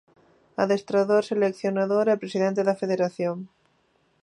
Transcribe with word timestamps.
Adestrador, 0.63 1.23
seleccionador 1.25 2.05
e 2.13 2.21
presidente 2.23 2.61
da 2.67 2.79
Federación. 2.81 3.37